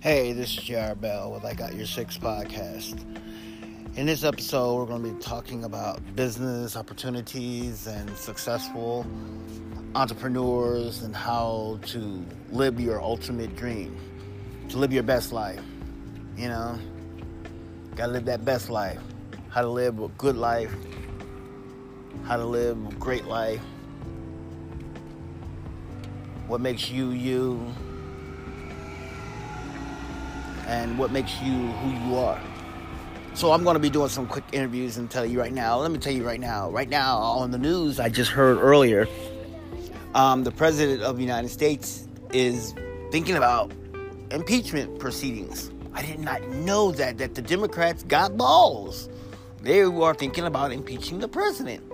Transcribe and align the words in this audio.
Hey, 0.00 0.32
this 0.32 0.56
is 0.56 0.62
JR 0.62 0.94
Bell 0.94 1.32
with 1.32 1.44
I 1.44 1.54
Got 1.54 1.74
Your 1.74 1.84
Six 1.84 2.16
podcast. 2.16 3.02
In 3.96 4.06
this 4.06 4.22
episode, 4.22 4.76
we're 4.76 4.86
going 4.86 5.02
to 5.02 5.10
be 5.10 5.20
talking 5.20 5.64
about 5.64 6.00
business 6.14 6.76
opportunities 6.76 7.88
and 7.88 8.16
successful 8.16 9.04
entrepreneurs 9.96 11.02
and 11.02 11.16
how 11.16 11.80
to 11.86 12.24
live 12.52 12.78
your 12.78 13.02
ultimate 13.02 13.56
dream, 13.56 13.96
to 14.68 14.78
live 14.78 14.92
your 14.92 15.02
best 15.02 15.32
life. 15.32 15.64
You 16.36 16.46
know, 16.46 16.78
got 17.96 18.06
to 18.06 18.12
live 18.12 18.24
that 18.26 18.44
best 18.44 18.70
life, 18.70 19.00
how 19.48 19.62
to 19.62 19.68
live 19.68 19.98
a 19.98 20.06
good 20.10 20.36
life, 20.36 20.72
how 22.22 22.36
to 22.36 22.44
live 22.44 22.78
a 22.86 22.94
great 22.94 23.24
life, 23.24 23.62
what 26.46 26.60
makes 26.60 26.88
you 26.88 27.10
you 27.10 27.74
and 30.68 30.98
what 30.98 31.10
makes 31.10 31.40
you 31.40 31.52
who 31.52 31.90
you 32.06 32.16
are. 32.16 32.40
So 33.34 33.52
I'm 33.52 33.64
going 33.64 33.74
to 33.74 33.80
be 33.80 33.90
doing 33.90 34.08
some 34.08 34.26
quick 34.26 34.44
interviews 34.52 34.96
and 34.96 35.10
tell 35.10 35.24
you 35.24 35.40
right 35.40 35.52
now. 35.52 35.78
Let 35.78 35.90
me 35.90 35.98
tell 35.98 36.12
you 36.12 36.24
right 36.24 36.40
now. 36.40 36.70
Right 36.70 36.88
now 36.88 37.18
on 37.18 37.50
the 37.50 37.58
news, 37.58 37.98
I 37.98 38.08
just 38.08 38.30
heard 38.30 38.58
earlier, 38.58 39.06
um, 40.14 40.44
the 40.44 40.50
president 40.50 41.02
of 41.02 41.16
the 41.16 41.22
United 41.22 41.48
States 41.48 42.06
is 42.32 42.74
thinking 43.10 43.36
about 43.36 43.72
impeachment 44.30 44.98
proceedings. 44.98 45.70
I 45.94 46.02
did 46.02 46.18
not 46.18 46.46
know 46.48 46.92
that 46.92 47.18
that 47.18 47.34
the 47.34 47.42
Democrats 47.42 48.02
got 48.02 48.36
balls. 48.36 49.08
They 49.62 49.82
are 49.82 50.14
thinking 50.14 50.44
about 50.44 50.72
impeaching 50.72 51.18
the 51.18 51.28
president. 51.28 51.84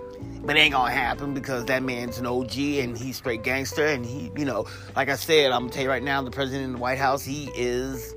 But 0.45 0.57
it 0.57 0.61
ain't 0.61 0.73
gonna 0.73 0.91
happen 0.91 1.33
because 1.33 1.65
that 1.67 1.83
man's 1.83 2.19
an 2.19 2.27
OG 2.27 2.59
and 2.59 2.99
he's 2.99 3.17
straight 3.17 3.43
gangster 3.43 3.87
and 3.87 4.05
he, 4.05 4.31
you 4.37 4.45
know, 4.45 4.67
like 4.95 5.09
I 5.09 5.17
said, 5.17 5.53
I'm 5.53 5.63
gonna 5.63 5.73
tell 5.73 5.85
you 5.85 5.89
right 5.89 6.03
now, 6.03 6.21
the 6.23 6.31
president 6.31 6.65
in 6.65 6.73
the 6.73 6.79
White 6.79 6.99
House, 6.99 7.25
he 7.25 7.51
is 7.55 8.15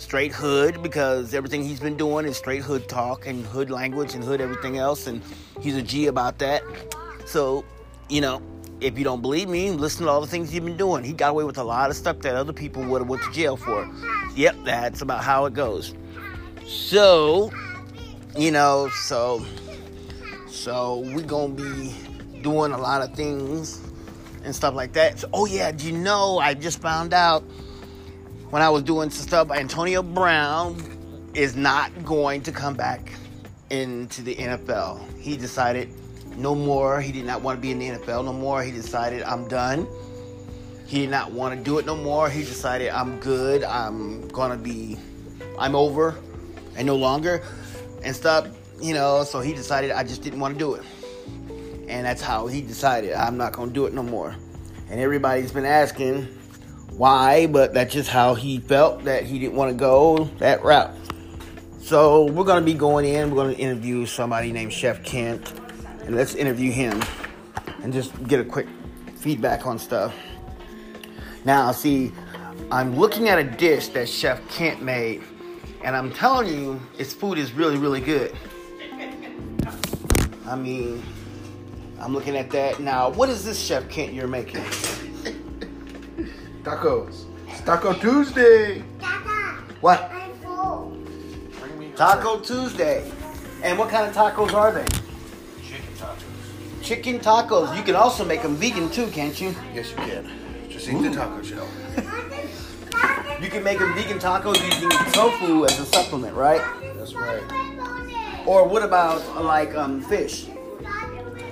straight 0.00 0.32
hood 0.32 0.82
because 0.82 1.34
everything 1.34 1.62
he's 1.62 1.78
been 1.78 1.96
doing 1.96 2.24
is 2.24 2.36
straight 2.38 2.62
hood 2.62 2.88
talk 2.88 3.26
and 3.26 3.44
hood 3.44 3.70
language 3.70 4.14
and 4.14 4.24
hood 4.24 4.40
everything 4.40 4.78
else, 4.78 5.06
and 5.06 5.22
he's 5.60 5.76
a 5.76 5.82
G 5.82 6.06
about 6.06 6.38
that. 6.38 6.62
So, 7.26 7.64
you 8.08 8.22
know, 8.22 8.42
if 8.80 8.96
you 8.98 9.04
don't 9.04 9.20
believe 9.20 9.48
me, 9.48 9.70
listen 9.70 10.06
to 10.06 10.10
all 10.10 10.22
the 10.22 10.26
things 10.26 10.50
he's 10.50 10.60
been 10.60 10.78
doing. 10.78 11.04
He 11.04 11.12
got 11.12 11.30
away 11.30 11.44
with 11.44 11.58
a 11.58 11.64
lot 11.64 11.90
of 11.90 11.96
stuff 11.96 12.18
that 12.20 12.34
other 12.34 12.52
people 12.52 12.82
would 12.84 13.02
have 13.02 13.08
went 13.08 13.22
to 13.24 13.30
jail 13.30 13.58
for. 13.58 13.88
Yep, 14.36 14.56
that's 14.64 15.02
about 15.02 15.22
how 15.22 15.44
it 15.44 15.52
goes. 15.52 15.94
So, 16.66 17.52
you 18.38 18.50
know, 18.50 18.88
so 18.94 19.44
so 20.48 21.00
we 21.14 21.22
gonna 21.22 21.52
be 21.52 21.94
doing 22.40 22.72
a 22.72 22.78
lot 22.78 23.02
of 23.02 23.14
things 23.14 23.82
and 24.44 24.56
stuff 24.56 24.74
like 24.74 24.94
that. 24.94 25.18
So, 25.18 25.28
oh 25.34 25.44
yeah, 25.44 25.70
do 25.72 25.86
you 25.86 25.98
know 25.98 26.38
I 26.38 26.54
just 26.54 26.80
found 26.80 27.12
out 27.12 27.44
when 28.50 28.62
I 28.62 28.68
was 28.68 28.82
doing 28.82 29.10
some 29.10 29.26
stuff, 29.26 29.50
Antonio 29.50 30.02
Brown 30.02 30.76
is 31.34 31.54
not 31.54 31.90
going 32.04 32.42
to 32.42 32.52
come 32.52 32.74
back 32.74 33.12
into 33.70 34.22
the 34.22 34.34
NFL. 34.34 35.00
He 35.18 35.36
decided 35.36 35.88
no 36.36 36.56
more. 36.56 37.00
He 37.00 37.12
did 37.12 37.24
not 37.24 37.42
want 37.42 37.58
to 37.58 37.62
be 37.62 37.70
in 37.70 37.78
the 37.78 37.90
NFL 37.90 38.24
no 38.24 38.32
more. 38.32 38.62
He 38.62 38.72
decided 38.72 39.22
I'm 39.22 39.46
done. 39.46 39.86
He 40.86 41.02
did 41.02 41.10
not 41.10 41.30
want 41.30 41.56
to 41.56 41.62
do 41.62 41.78
it 41.78 41.86
no 41.86 41.94
more. 41.94 42.28
He 42.28 42.40
decided 42.40 42.90
I'm 42.90 43.20
good. 43.20 43.62
I'm 43.62 44.26
gonna 44.28 44.56
be, 44.56 44.98
I'm 45.56 45.76
over, 45.76 46.16
and 46.76 46.84
no 46.84 46.96
longer, 46.96 47.42
and 48.02 48.14
stuff. 48.14 48.48
You 48.82 48.94
know, 48.94 49.22
so 49.22 49.40
he 49.40 49.52
decided 49.52 49.92
I 49.92 50.02
just 50.02 50.22
didn't 50.22 50.40
want 50.40 50.54
to 50.54 50.58
do 50.58 50.74
it, 50.74 50.82
and 51.86 52.04
that's 52.04 52.22
how 52.22 52.48
he 52.48 52.60
decided 52.60 53.12
I'm 53.12 53.36
not 53.36 53.52
gonna 53.52 53.70
do 53.70 53.86
it 53.86 53.94
no 53.94 54.02
more. 54.02 54.34
And 54.90 54.98
everybody's 54.98 55.52
been 55.52 55.66
asking 55.66 56.26
why, 56.92 57.46
but 57.46 57.72
that's 57.74 57.92
just 57.92 58.10
how 58.10 58.34
he 58.34 58.58
felt 58.58 59.04
that 59.04 59.24
he 59.24 59.38
didn't 59.38 59.56
want 59.56 59.70
to 59.70 59.76
go 59.76 60.24
that 60.38 60.62
route. 60.62 60.94
So 61.80 62.30
we're 62.30 62.44
gonna 62.44 62.64
be 62.64 62.74
going 62.74 63.04
in. 63.04 63.30
We're 63.30 63.44
gonna 63.44 63.54
interview 63.54 64.06
somebody 64.06 64.52
named 64.52 64.72
Chef 64.72 65.02
Kent, 65.02 65.52
and 66.04 66.14
let's 66.14 66.34
interview 66.34 66.70
him 66.70 67.02
and 67.82 67.92
just 67.92 68.12
get 68.28 68.38
a 68.38 68.44
quick 68.44 68.68
feedback 69.16 69.66
on 69.66 69.78
stuff. 69.78 70.14
Now, 71.44 71.72
see, 71.72 72.12
I'm 72.70 72.96
looking 72.96 73.28
at 73.28 73.38
a 73.38 73.44
dish 73.44 73.88
that 73.88 74.08
Chef 74.08 74.40
Kent 74.50 74.82
made, 74.82 75.22
and 75.82 75.96
I'm 75.96 76.12
telling 76.12 76.48
you, 76.48 76.80
his 76.96 77.12
food 77.14 77.38
is 77.38 77.52
really, 77.52 77.78
really 77.78 78.00
good. 78.00 78.36
I 80.46 80.54
mean, 80.54 81.02
I'm 81.98 82.12
looking 82.12 82.36
at 82.36 82.50
that 82.50 82.80
now. 82.80 83.10
What 83.10 83.28
is 83.28 83.44
this, 83.44 83.58
Chef 83.58 83.88
Kent, 83.88 84.12
you're 84.12 84.28
making? 84.28 84.64
Tacos. 86.62 87.24
It's 87.48 87.62
Taco 87.62 87.94
Tuesday. 87.94 88.80
What? 89.80 90.10
I'm 90.12 90.34
full. 90.34 90.96
Bring 91.58 91.78
me 91.78 91.92
Taco 91.96 92.40
Tuesday. 92.40 93.10
And 93.62 93.78
what 93.78 93.88
kind 93.88 94.06
of 94.06 94.14
tacos 94.14 94.52
are 94.52 94.70
they? 94.70 94.84
chicken 95.62 95.94
tacos. 95.96 96.82
Chicken 96.82 97.18
tacos. 97.20 97.76
You 97.76 97.82
can 97.82 97.96
also 97.96 98.26
make 98.26 98.42
them 98.42 98.56
vegan 98.56 98.90
too, 98.90 99.06
can't 99.08 99.40
you? 99.40 99.54
Yes, 99.74 99.90
you 99.90 99.96
can. 99.96 100.30
Just 100.68 100.88
eat 100.88 101.00
the 101.00 101.10
taco 101.10 101.42
shell. 101.42 101.66
You 103.40 103.48
can 103.48 103.64
make 103.64 103.78
them 103.78 103.94
vegan 103.94 104.18
tacos 104.18 104.62
using 104.62 104.90
tofu 105.12 105.64
as 105.64 105.80
a 105.80 105.86
supplement, 105.86 106.34
right? 106.36 106.60
That's 106.96 107.14
right. 107.14 107.42
Or 108.46 108.68
what 108.68 108.82
about 108.82 109.22
uh, 109.34 109.42
like 109.42 109.74
um, 109.74 110.02
fish? 110.02 110.46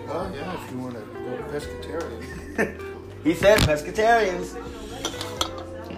Well, 0.06 0.30
yeah, 0.34 0.64
if 0.64 0.70
you 0.70 0.78
want 0.78 0.94
to 0.94 1.00
go 1.00 1.44
pescatarian. 1.50 2.84
He 3.24 3.34
said 3.34 3.58
pescatarians. 3.60 4.56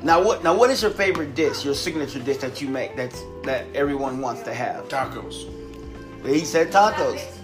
Now 0.03 0.22
what? 0.22 0.43
Now 0.43 0.56
what 0.56 0.71
is 0.71 0.81
your 0.83 0.91
favorite 0.91 1.34
dish? 1.34 1.65
Your 1.65 1.75
signature 1.75 2.21
dish 2.21 2.38
that 2.38 2.62
you 2.62 2.69
make 2.69 2.97
that's 2.97 3.22
that 3.43 3.66
everyone 3.75 4.21
wants 4.21 4.43
to 4.43 4.55
have? 4.55 4.88
Tacos. 4.88 5.47
He 6.25 6.41
said 6.41 6.71
tacos. 6.71 7.21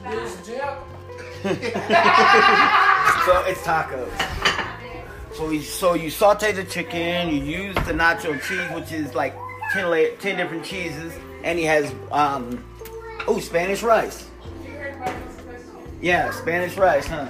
so 3.27 3.45
it's 3.47 3.61
tacos. 3.61 4.11
So 5.35 5.51
you 5.51 5.61
so 5.61 5.95
you 5.95 6.09
saute 6.09 6.53
the 6.53 6.65
chicken. 6.65 7.29
You 7.29 7.43
use 7.43 7.75
the 7.75 7.93
nacho 7.93 8.41
cheese, 8.41 8.75
which 8.75 8.91
is 8.91 9.15
like 9.15 9.35
ten 9.73 9.91
la- 9.91 10.17
ten 10.19 10.39
different 10.39 10.65
cheeses, 10.65 11.13
and 11.45 11.59
he 11.59 11.65
has 11.67 11.95
um 12.11 12.65
oh 13.29 13.39
Spanish 13.39 13.83
rice. 13.83 14.31
Yeah, 16.01 16.31
Spanish 16.31 16.77
rice, 16.77 17.07
huh? 17.07 17.29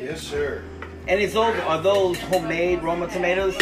Yes, 0.00 0.20
sir. 0.20 0.62
And 1.08 1.20
it's 1.20 1.34
those 1.34 1.58
are 1.60 1.82
those 1.82 2.20
homemade 2.20 2.82
Roma 2.84 3.08
tomatoes? 3.08 3.56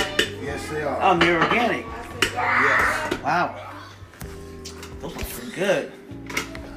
Yes, 0.48 0.66
they 0.70 0.82
are. 0.82 1.02
Um, 1.02 1.18
they're 1.18 1.42
organic. 1.42 1.84
yes. 2.22 3.22
Wow. 3.22 3.70
Those 5.00 5.14
look 5.14 5.28
pretty 5.28 5.52
good. 5.52 5.92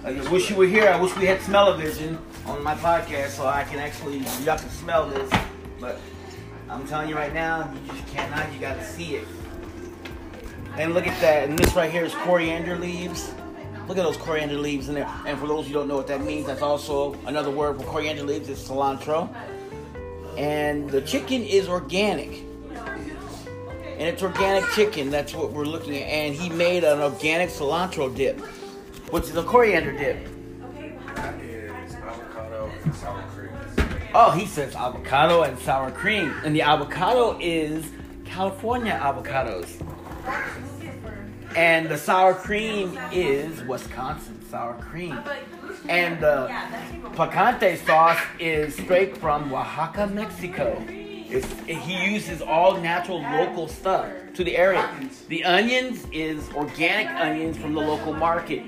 I 0.04 0.12
just 0.12 0.30
wish 0.30 0.50
you 0.50 0.58
were 0.58 0.66
here. 0.66 0.90
I 0.90 1.00
wish 1.00 1.16
we 1.16 1.26
had 1.26 1.42
smell-o-vision 1.42 2.20
on 2.48 2.62
my 2.62 2.76
podcast 2.76 3.30
so 3.30 3.48
I 3.48 3.64
can 3.64 3.80
actually, 3.80 4.18
y'all 4.44 4.58
can 4.58 4.70
smell 4.72 5.08
this. 5.08 5.32
But 5.80 6.02
I'm 6.68 6.86
telling 6.86 7.08
you 7.08 7.16
right 7.16 7.34
now, 7.34 7.74
you 7.74 7.94
just 7.94 8.06
cannot. 8.10 8.52
You 8.54 8.60
got 8.60 8.78
to 8.78 8.84
see 8.84 9.16
it. 9.16 9.28
And 10.78 10.94
look 10.94 11.08
at 11.08 11.22
that. 11.22 11.48
And 11.48 11.58
this 11.58 11.74
right 11.74 11.90
here 11.90 12.04
is 12.04 12.14
coriander 12.14 12.78
leaves. 12.78 13.34
Look 13.88 13.98
at 13.98 14.04
those 14.04 14.18
coriander 14.18 14.58
leaves 14.58 14.90
in 14.90 14.96
there. 14.96 15.10
And 15.26 15.40
for 15.40 15.48
those 15.48 15.66
who 15.66 15.72
don't 15.72 15.88
know 15.88 15.96
what 15.96 16.08
that 16.08 16.20
means, 16.20 16.48
that's 16.48 16.62
also 16.62 17.14
another 17.26 17.50
word 17.50 17.78
for 17.78 17.86
coriander 17.86 18.24
leaves 18.24 18.50
is 18.50 18.60
cilantro. 18.60 19.34
And 20.38 20.90
the 20.90 21.02
chicken 21.04 21.42
is 21.44 21.70
organic 21.70 22.51
and 24.02 24.10
it's 24.10 24.24
organic 24.24 24.68
chicken. 24.72 25.12
That's 25.12 25.36
what 25.36 25.52
we're 25.52 25.64
looking 25.64 25.96
at. 25.96 26.08
And 26.08 26.34
he 26.34 26.50
made 26.50 26.84
an 26.84 27.02
organic 27.02 27.50
cilantro 27.50 28.14
dip, 28.14 28.40
which 29.12 29.26
is 29.26 29.36
a 29.36 29.44
coriander 29.44 29.92
dip. 29.96 30.28
That 31.16 31.40
is 31.40 31.94
avocado 31.94 32.72
and 32.84 32.96
sour 32.96 33.22
cream. 33.28 33.52
Oh, 34.16 34.32
he 34.32 34.48
says 34.48 34.76
avocado 34.76 35.44
and 35.44 35.58
sour 35.60 35.92
cream, 35.92 36.34
and 36.44 36.56
the 36.56 36.64
avocado 36.64 37.38
is 37.40 37.92
California 38.26 39.00
avocados, 39.00 39.70
and 41.56 41.88
the 41.88 41.98
sour 41.98 42.34
cream 42.34 42.98
is 43.12 43.62
Wisconsin 43.66 44.44
sour 44.50 44.74
cream, 44.82 45.20
and 45.88 46.20
the 46.20 46.48
picante 47.14 47.78
sauce 47.86 48.20
is 48.40 48.76
straight 48.76 49.16
from 49.16 49.54
Oaxaca, 49.54 50.08
Mexico. 50.08 50.84
He 51.32 52.12
uses 52.12 52.42
all 52.42 52.78
natural 52.78 53.22
local 53.22 53.68
stuff 53.70 54.12
to 54.34 54.44
the 54.44 54.58
area. 54.58 54.90
The 55.30 55.46
onions 55.46 56.06
is 56.12 56.50
organic 56.54 57.08
onions 57.08 57.58
from 57.58 57.74
the 57.74 57.80
local 57.80 58.14
market. 58.14 58.64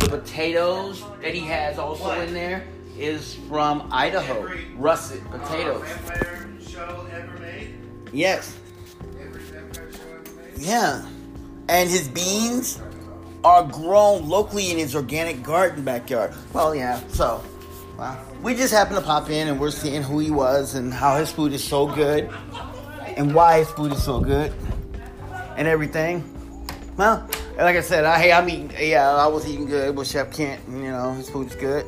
The 0.00 0.08
potatoes 0.08 1.04
that 1.20 1.34
he 1.34 1.40
has 1.46 1.78
also 1.78 2.10
in 2.20 2.34
there 2.34 2.64
is 2.98 3.36
from 3.48 3.88
Idaho, 3.92 4.50
russet 4.76 5.22
potatoes. 5.30 5.86
Yes, 8.12 8.58
yeah. 10.56 11.06
And 11.68 11.88
his 11.88 12.08
beans 12.08 12.80
are 13.44 13.64
grown 13.64 14.28
locally 14.28 14.70
in 14.70 14.78
his 14.78 14.94
organic 14.96 15.42
garden 15.42 15.84
backyard. 15.84 16.34
Well, 16.52 16.74
yeah, 16.74 17.00
so. 17.08 17.42
Wow. 18.02 18.18
We 18.42 18.56
just 18.56 18.74
happened 18.74 18.96
to 18.96 19.04
pop 19.04 19.30
in 19.30 19.46
and 19.46 19.60
we're 19.60 19.70
seeing 19.70 20.02
who 20.02 20.18
he 20.18 20.32
was 20.32 20.74
and 20.74 20.92
how 20.92 21.16
his 21.18 21.30
food 21.30 21.52
is 21.52 21.62
so 21.62 21.86
good 21.86 22.28
and 23.16 23.32
why 23.32 23.60
his 23.60 23.70
food 23.70 23.92
is 23.92 24.02
so 24.02 24.18
good. 24.18 24.52
and 25.56 25.68
everything. 25.68 26.24
Well, 26.96 27.24
like 27.56 27.76
I 27.76 27.80
said, 27.80 28.04
I, 28.04 28.18
hey, 28.18 28.32
I'm 28.32 28.48
eating. 28.48 28.72
Yeah, 28.76 29.08
I 29.08 29.28
was 29.28 29.48
eating 29.48 29.66
good 29.66 29.96
with 29.96 30.08
Chef 30.08 30.32
Kent. 30.32 30.62
You 30.68 30.90
know, 30.90 31.12
his 31.12 31.30
food's 31.30 31.54
good. 31.54 31.86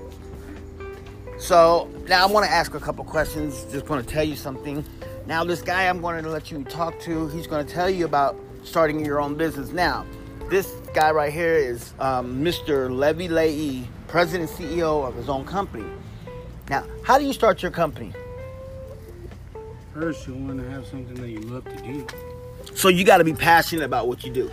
So 1.41 1.91
now 2.07 2.23
I 2.23 2.31
want 2.31 2.47
to 2.47 2.53
ask 2.53 2.75
a 2.75 2.81
couple 2.81 3.03
questions. 3.03 3.67
Just 3.73 3.85
going 3.85 4.01
to 4.01 4.09
tell 4.09 4.23
you 4.23 4.37
something. 4.37 4.85
Now, 5.27 5.43
this 5.43 5.63
guy 5.63 5.89
I'm 5.89 6.01
going 6.01 6.23
to 6.23 6.31
let 6.31 6.49
you 6.49 6.63
talk 6.63 6.97
to, 7.01 7.27
he's 7.31 7.49
going 7.49 7.67
to 7.67 7.73
tell 7.73 7.91
you 7.91 8.05
about 8.05 8.37
starting 8.63 9.05
your 9.05 9.21
own 9.21 9.35
business. 9.35 9.73
Now, 9.73 10.07
this 10.49 10.71
guy 10.95 11.11
right 11.11 11.33
here 11.33 11.57
is 11.57 11.93
um, 11.99 12.41
Mr. 12.45 12.89
Levy 12.89 13.27
Leahy, 13.27 13.89
president 14.07 14.49
and 14.49 14.71
CEO 14.71 15.05
of 15.05 15.17
his 15.17 15.29
own 15.29 15.45
company. 15.45 15.85
Now, 16.69 16.85
how 17.03 17.19
do 17.19 17.25
you 17.25 17.33
start 17.33 17.63
your 17.63 17.71
company? 17.71 18.13
First, 19.93 20.27
you 20.27 20.35
want 20.35 20.59
to 20.61 20.71
have 20.71 20.87
something 20.87 21.15
that 21.15 21.29
you 21.29 21.41
love 21.41 21.65
to 21.65 21.83
do. 21.83 22.07
So 22.75 22.89
you 22.89 23.05
got 23.05 23.19
to 23.19 23.25
be 23.25 23.35
passionate 23.35 23.85
about 23.85 24.09
what 24.09 24.25
you 24.25 24.33
do. 24.33 24.51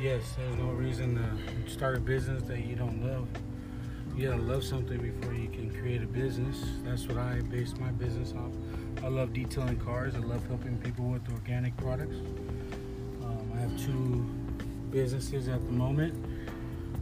Yes, 0.00 0.34
there's 0.36 0.58
no 0.58 0.70
reason 0.70 1.16
to 1.16 1.70
start 1.70 1.96
a 1.96 2.00
business 2.00 2.42
that 2.44 2.60
you 2.60 2.74
don't 2.74 3.04
love. 3.06 3.28
You 4.16 4.28
gotta 4.28 4.42
love 4.42 4.64
something 4.64 4.98
before 4.98 5.34
you 5.34 5.48
can 5.48 5.70
create 5.80 6.02
a 6.02 6.06
business. 6.06 6.56
That's 6.84 7.06
what 7.06 7.16
I 7.16 7.40
base 7.42 7.74
my 7.78 7.90
business 7.90 8.32
off. 8.32 8.52
I 9.04 9.08
love 9.08 9.32
detailing 9.32 9.78
cars. 9.78 10.14
I 10.14 10.18
love 10.18 10.46
helping 10.48 10.78
people 10.78 11.06
with 11.06 11.22
organic 11.32 11.76
products. 11.76 12.16
Um, 13.22 13.52
I 13.54 13.60
have 13.60 13.78
two 13.78 14.26
businesses 14.90 15.48
at 15.48 15.64
the 15.64 15.72
moment. 15.72 16.14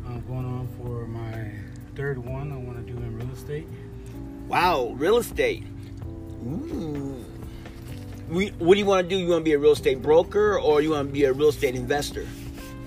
I'm 0.06 0.24
going 0.26 0.44
on 0.44 0.68
for 0.78 1.06
my 1.06 1.52
third 1.96 2.18
one. 2.18 2.52
I 2.52 2.56
want 2.56 2.84
to 2.84 2.92
do 2.92 2.98
in 2.98 3.16
real 3.16 3.30
estate. 3.32 3.66
Wow, 4.48 4.94
real 4.96 5.18
estate. 5.18 5.62
Ooh. 6.46 7.22
We, 8.30 8.48
what 8.58 8.74
do 8.74 8.80
you 8.80 8.86
want 8.86 9.08
to 9.08 9.08
do? 9.08 9.20
You 9.20 9.28
want 9.28 9.40
to 9.40 9.44
be 9.44 9.52
a 9.52 9.58
real 9.58 9.72
estate 9.72 10.00
broker 10.00 10.58
or 10.58 10.80
you 10.80 10.90
want 10.90 11.08
to 11.08 11.12
be 11.12 11.24
a 11.24 11.32
real 11.32 11.48
estate 11.48 11.74
investor? 11.74 12.26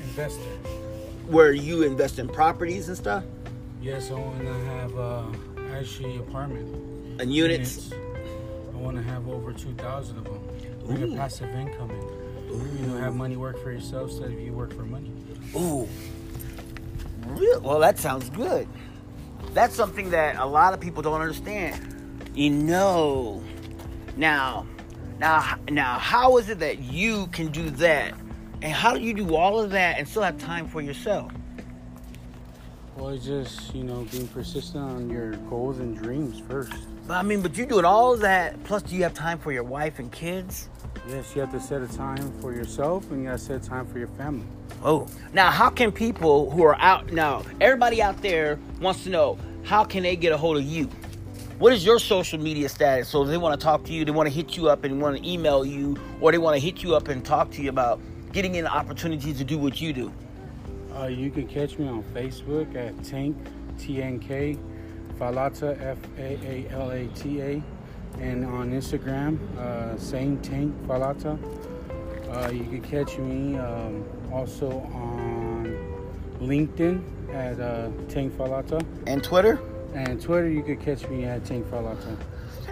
Investor. 0.02 0.42
Where 1.28 1.52
you 1.52 1.84
invest 1.84 2.18
in 2.18 2.28
properties 2.28 2.88
and 2.88 2.98
stuff? 2.98 3.24
Yes, 3.80 4.10
I 4.10 4.16
want 4.16 4.42
to 4.42 4.54
have 4.54 4.98
uh, 4.98 5.26
actually 5.76 6.18
apartment. 6.18 6.68
And 7.22 7.32
units? 7.32 7.92
units. 7.92 7.94
I 8.74 8.78
want 8.78 8.98
to 8.98 9.04
have 9.04 9.28
over 9.28 9.54
2,000 9.54 10.18
of 10.18 10.24
them. 10.24 10.40
Bring 10.86 11.14
a 11.14 11.16
passive 11.16 11.50
income 11.50 11.92
in. 11.92 12.22
Ooh. 12.52 12.80
You 12.80 12.88
know, 12.88 12.98
have 12.98 13.16
money 13.16 13.38
work 13.38 13.62
for 13.62 13.72
yourself 13.72 14.10
instead 14.10 14.32
of 14.32 14.40
you 14.40 14.52
work 14.52 14.74
for 14.74 14.84
money. 14.84 15.12
Ooh. 15.56 15.88
Real? 17.28 17.62
Well, 17.62 17.80
that 17.80 18.00
sounds 18.00 18.32
good. 18.32 18.68
That's 19.54 19.76
something 19.76 20.10
that 20.12 20.38
a 20.38 20.46
lot 20.46 20.74
of 20.74 20.80
people 20.80 21.02
don't 21.02 21.20
understand. 21.20 22.32
You 22.34 22.50
know. 22.50 23.44
Now, 24.16 24.66
now, 25.20 25.58
now, 25.70 26.00
how 26.00 26.38
is 26.38 26.50
it 26.50 26.60
that 26.60 26.80
you 26.80 27.28
can 27.28 27.52
do 27.52 27.70
that? 27.72 28.14
And 28.62 28.72
how 28.72 28.94
do 28.94 29.02
you 29.02 29.14
do 29.14 29.36
all 29.36 29.60
of 29.60 29.72
that 29.72 29.98
and 29.98 30.08
still 30.08 30.22
have 30.22 30.38
time 30.38 30.68
for 30.68 30.82
yourself? 30.82 31.32
Well, 32.96 33.10
it's 33.10 33.26
just, 33.26 33.74
you 33.74 33.84
know, 33.84 34.06
being 34.12 34.28
persistent 34.28 34.84
on 34.84 35.10
your 35.10 35.32
goals 35.50 35.80
and 35.80 35.98
dreams 35.98 36.42
first. 36.48 36.74
But 37.08 37.16
I 37.16 37.24
mean, 37.24 37.42
but 37.42 37.58
you're 37.58 37.66
doing 37.66 37.86
all 37.86 38.14
of 38.14 38.20
that, 38.20 38.64
plus 38.64 38.84
do 38.84 38.96
you 38.96 39.04
have 39.04 39.14
time 39.14 39.40
for 39.40 39.52
your 39.52 39.64
wife 39.64 40.00
and 40.00 40.12
kids? 40.12 40.70
Yes, 41.10 41.36
you 41.36 41.42
have 41.42 41.52
to 41.52 41.60
set 41.60 41.82
a 41.82 41.88
time 41.88 42.32
for 42.40 42.54
yourself 42.54 43.10
and 43.12 43.24
you 43.24 43.30
got 43.30 43.40
to 43.40 43.44
set 43.44 43.66
a 43.66 43.68
time 43.68 43.88
for 43.88 43.98
your 43.98 44.10
family. 44.10 44.46
Oh, 44.84 45.08
now 45.32 45.52
how 45.52 45.70
can 45.70 45.92
people 45.92 46.50
who 46.50 46.64
are 46.64 46.76
out 46.80 47.12
now, 47.14 47.44
everybody 47.60 48.02
out 48.02 48.20
there 48.24 48.58
wants 48.80 49.04
to 49.04 49.12
know 49.12 49.38
how 49.64 49.84
can 49.84 50.02
they 50.02 50.16
get 50.16 50.32
a 50.34 50.38
hold 50.38 50.58
of 50.58 50.64
you? 50.64 50.86
What 51.60 51.72
is 51.72 51.86
your 51.86 52.00
social 52.00 52.40
media 52.40 52.68
status? 52.68 53.08
So 53.08 53.24
they 53.24 53.38
want 53.38 53.60
to 53.60 53.64
talk 53.64 53.84
to 53.86 53.94
you, 53.94 54.06
they 54.06 54.12
want 54.12 54.28
to 54.28 54.34
hit 54.34 54.58
you 54.58 54.70
up 54.70 54.84
and 54.84 55.00
want 55.00 55.18
to 55.18 55.30
email 55.30 55.64
you, 55.64 55.98
or 56.20 56.32
they 56.32 56.40
want 56.40 56.56
to 56.56 56.60
hit 56.60 56.82
you 56.82 56.96
up 56.96 57.10
and 57.10 57.24
talk 57.24 57.52
to 57.52 57.62
you 57.62 57.70
about 57.70 58.02
getting 58.34 58.58
an 58.58 58.66
opportunity 58.66 59.34
to 59.34 59.44
do 59.44 59.60
what 59.60 59.80
you 59.80 59.94
do. 59.94 60.12
Uh, 60.98 61.06
you 61.06 61.30
can 61.30 61.48
catch 61.48 61.78
me 61.78 61.88
on 61.88 62.02
Facebook 62.16 62.74
at 62.76 63.04
Tank 63.04 63.38
T 63.78 64.02
N 64.02 64.20
K 64.20 64.58
Faalata 65.20 65.80
F 65.80 66.00
A 66.18 66.40
A 66.44 66.68
L 66.72 66.90
A 66.90 67.06
T 67.10 67.40
A, 67.40 67.64
and 68.20 68.44
on 68.46 68.72
Instagram 68.72 69.38
uh, 69.60 69.96
same 70.00 70.42
Tank 70.42 70.74
Faalata. 70.88 71.38
Uh, 72.32 72.50
you 72.50 72.64
can 72.64 72.82
catch 72.82 73.18
me 73.18 73.58
um, 73.58 74.06
also 74.32 74.80
on 74.94 75.66
LinkedIn 76.40 77.04
at 77.34 77.60
uh, 77.60 77.90
Tank 78.08 78.34
Faalata. 78.38 78.82
And 79.06 79.22
Twitter? 79.22 79.60
And 79.94 80.22
Twitter, 80.22 80.50
you 80.50 80.64
could 80.64 80.80
catch 80.80 81.10
me 81.10 81.26
at 81.26 81.44
Tank 81.44 81.66
Faalata. 81.68 82.18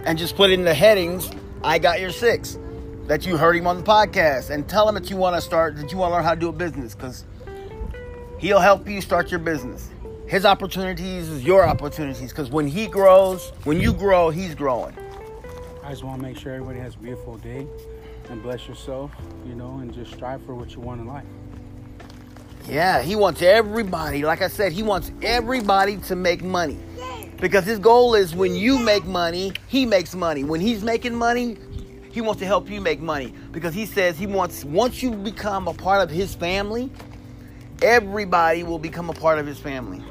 And 0.06 0.18
just 0.18 0.34
put 0.34 0.50
in 0.50 0.64
the 0.64 0.72
headings, 0.72 1.30
I 1.62 1.78
got 1.78 2.00
your 2.00 2.10
six, 2.10 2.58
that 3.06 3.26
you 3.26 3.36
heard 3.36 3.54
him 3.54 3.66
on 3.66 3.76
the 3.76 3.82
podcast, 3.82 4.48
and 4.48 4.66
tell 4.66 4.88
him 4.88 4.94
that 4.94 5.10
you 5.10 5.16
want 5.16 5.36
to 5.36 5.42
start, 5.42 5.76
that 5.76 5.92
you 5.92 5.98
want 5.98 6.12
to 6.12 6.14
learn 6.14 6.24
how 6.24 6.34
to 6.34 6.40
do 6.40 6.48
a 6.48 6.52
business, 6.52 6.94
because 6.94 7.26
he'll 8.38 8.60
help 8.60 8.88
you 8.88 9.02
start 9.02 9.30
your 9.30 9.40
business. 9.40 9.90
His 10.26 10.46
opportunities 10.46 11.28
is 11.28 11.44
your 11.44 11.68
opportunities, 11.68 12.30
because 12.30 12.48
when 12.48 12.66
he 12.66 12.86
grows, 12.86 13.52
when 13.64 13.78
you 13.78 13.92
grow, 13.92 14.30
he's 14.30 14.54
growing. 14.54 14.96
I 15.84 15.90
just 15.90 16.02
want 16.02 16.22
to 16.22 16.26
make 16.26 16.38
sure 16.38 16.54
everybody 16.54 16.78
has 16.78 16.94
a 16.94 16.98
beautiful 16.98 17.36
day 17.36 17.66
and 18.30 18.42
bless 18.42 18.66
yourself, 18.68 19.10
you 19.44 19.54
know, 19.54 19.78
and 19.80 19.92
just 19.92 20.12
strive 20.12 20.42
for 20.46 20.54
what 20.54 20.74
you 20.74 20.80
want 20.80 21.00
in 21.00 21.06
life. 21.06 21.24
Yeah, 22.68 23.02
he 23.02 23.16
wants 23.16 23.42
everybody, 23.42 24.22
like 24.22 24.42
I 24.42 24.48
said, 24.48 24.72
he 24.72 24.82
wants 24.82 25.10
everybody 25.22 25.96
to 25.98 26.16
make 26.16 26.42
money. 26.42 26.78
Because 27.40 27.64
his 27.64 27.78
goal 27.78 28.14
is 28.14 28.34
when 28.34 28.54
you 28.54 28.78
make 28.78 29.04
money, 29.06 29.52
he 29.66 29.86
makes 29.86 30.14
money. 30.14 30.44
When 30.44 30.60
he's 30.60 30.84
making 30.84 31.14
money, 31.14 31.56
he 32.12 32.20
wants 32.20 32.38
to 32.40 32.46
help 32.46 32.68
you 32.68 32.80
make 32.80 33.00
money. 33.00 33.32
Because 33.50 33.72
he 33.72 33.86
says 33.86 34.18
he 34.18 34.26
wants, 34.26 34.64
once 34.64 35.02
you 35.02 35.10
become 35.10 35.66
a 35.66 35.72
part 35.72 36.02
of 36.02 36.10
his 36.10 36.34
family, 36.34 36.90
everybody 37.82 38.62
will 38.62 38.78
become 38.78 39.08
a 39.08 39.14
part 39.14 39.38
of 39.38 39.46
his 39.46 39.58
family. 39.58 40.02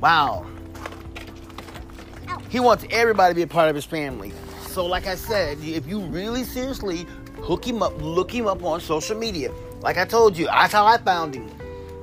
Wow. 0.00 0.46
He 2.50 2.60
wants 2.60 2.84
everybody 2.90 3.32
to 3.32 3.34
be 3.34 3.42
a 3.42 3.46
part 3.48 3.68
of 3.68 3.74
his 3.74 3.84
family. 3.84 4.32
So, 4.76 4.84
like 4.84 5.06
I 5.06 5.14
said, 5.14 5.56
if 5.62 5.86
you 5.86 6.00
really 6.00 6.44
seriously 6.44 7.06
hook 7.40 7.66
him 7.66 7.82
up, 7.82 7.98
look 7.98 8.30
him 8.30 8.46
up 8.46 8.62
on 8.62 8.78
social 8.78 9.16
media. 9.16 9.50
Like 9.80 9.96
I 9.96 10.04
told 10.04 10.36
you, 10.36 10.48
that's 10.48 10.74
how 10.74 10.84
I 10.84 10.98
found 10.98 11.34
him. 11.34 11.50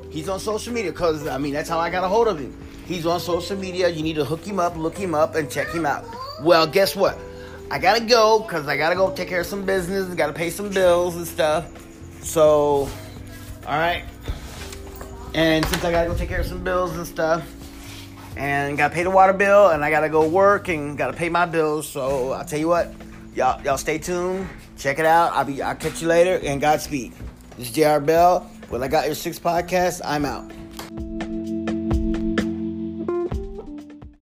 He's 0.09 0.27
on 0.27 0.39
social 0.39 0.73
media 0.73 0.91
because, 0.91 1.27
I 1.27 1.37
mean, 1.37 1.53
that's 1.53 1.69
how 1.69 1.77
I 1.77 1.91
got 1.91 2.03
a 2.03 2.07
hold 2.07 2.27
of 2.27 2.39
him. 2.39 2.51
He's 2.87 3.05
on 3.05 3.19
social 3.19 3.55
media. 3.57 3.89
You 3.89 4.01
need 4.01 4.15
to 4.15 4.25
hook 4.25 4.43
him 4.43 4.59
up, 4.59 4.75
look 4.75 4.97
him 4.97 5.13
up, 5.13 5.35
and 5.35 5.51
check 5.51 5.67
him 5.71 5.85
out. 5.85 6.03
Well, 6.41 6.65
guess 6.65 6.95
what? 6.95 7.19
I 7.69 7.77
gotta 7.77 8.03
go 8.03 8.39
because 8.39 8.67
I 8.67 8.75
gotta 8.75 8.95
go 8.95 9.13
take 9.13 9.27
care 9.27 9.41
of 9.41 9.45
some 9.45 9.67
business. 9.67 10.12
Gotta 10.15 10.33
pay 10.33 10.50
some 10.50 10.71
bills 10.71 11.15
and 11.15 11.27
stuff. 11.27 11.71
So, 12.24 12.89
all 13.67 13.77
right. 13.77 14.03
And 15.36 15.63
since 15.67 15.83
I 15.86 15.91
gotta 15.91 16.09
go 16.09 16.17
take 16.17 16.29
care 16.29 16.39
of 16.39 16.48
some 16.48 16.63
bills 16.63 16.98
and 16.98 17.05
stuff, 17.05 17.48
and 18.35 18.77
gotta 18.77 18.93
pay 18.93 19.03
the 19.03 19.09
water 19.09 19.33
bill, 19.33 19.69
and 19.69 19.83
I 19.83 19.89
gotta 19.89 20.09
go 20.09 20.27
work 20.27 20.67
and 20.67 20.97
gotta 20.97 21.13
pay 21.13 21.29
my 21.29 21.45
bills. 21.45 21.87
So 21.87 22.31
I'll 22.31 22.45
tell 22.45 22.59
you 22.59 22.67
what, 22.67 22.93
y'all, 23.35 23.61
y'all 23.63 23.77
stay 23.77 23.97
tuned. 23.97 24.47
Check 24.77 24.99
it 24.99 25.05
out. 25.05 25.33
I'll 25.33 25.45
be. 25.45 25.61
I'll 25.61 25.75
catch 25.75 26.01
you 26.01 26.07
later. 26.07 26.39
And 26.43 26.59
Godspeed. 26.59 27.13
This 27.57 27.69
is 27.69 27.73
Jr. 27.73 27.99
Bell. 27.99 28.49
Well, 28.69 28.83
I 28.83 28.87
got 28.87 29.05
your 29.05 29.15
six 29.15 29.37
podcast. 29.39 30.01
I'm 30.03 30.25
out. 30.25 30.51